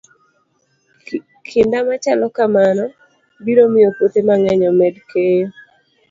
Kinda 1.47 1.77
machalo 1.87 2.25
kamano 2.37 2.83
biro 3.43 3.63
miyo 3.71 3.89
puothe 3.95 4.21
mang'eny 4.27 4.63
omed 4.71 4.95
keyo. 5.09 5.47